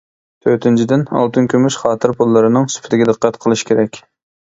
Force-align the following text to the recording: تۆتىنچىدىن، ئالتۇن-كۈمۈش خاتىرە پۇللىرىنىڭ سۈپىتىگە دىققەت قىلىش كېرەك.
تۆتىنچىدىن، 0.45 1.03
ئالتۇن-كۈمۈش 1.19 1.79
خاتىرە 1.83 2.17
پۇللىرىنىڭ 2.23 2.69
سۈپىتىگە 2.79 3.11
دىققەت 3.15 3.43
قىلىش 3.47 3.69
كېرەك. 3.73 4.07